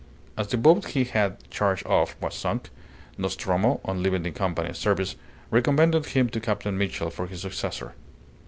As 0.35 0.47
the 0.47 0.57
boat 0.57 0.85
he 0.87 1.03
had 1.03 1.47
charge 1.51 1.83
of 1.83 2.15
was 2.19 2.33
sunk, 2.33 2.71
Nostromo, 3.19 3.79
on 3.85 4.01
leaving 4.01 4.23
the 4.23 4.31
Company's 4.31 4.79
service, 4.79 5.15
recommended 5.51 6.07
him 6.07 6.27
to 6.29 6.39
Captain 6.39 6.75
Mitchell 6.75 7.11
for 7.11 7.27
his 7.27 7.41
successor. 7.43 7.93